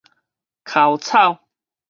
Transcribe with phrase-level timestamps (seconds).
[0.65, 1.45] 薅草